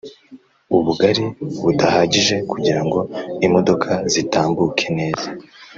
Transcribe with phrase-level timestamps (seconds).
[0.77, 1.25] ubugari
[1.63, 2.99] budahagije kugira ngo
[3.45, 5.27] imodoka zitambuke neza